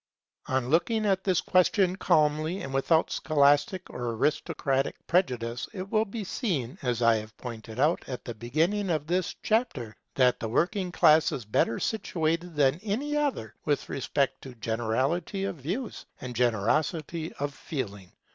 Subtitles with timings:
[0.47, 6.23] On looking at this question calmly and without scholastic or aristocratic prejudice, it will be
[6.23, 11.31] seen, as I pointed out at the beginning of this chapter, that the working class
[11.31, 17.53] is better situated than any other with respect to generality of views and generosity of
[17.53, 18.11] feeling.